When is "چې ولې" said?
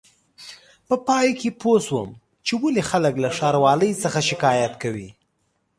2.45-2.81